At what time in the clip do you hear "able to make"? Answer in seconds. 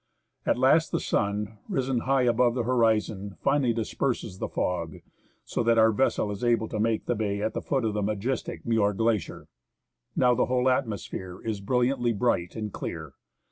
6.43-7.05